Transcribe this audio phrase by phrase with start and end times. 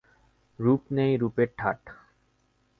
[0.59, 1.79] রূপ নেই, রূপের ঠাট!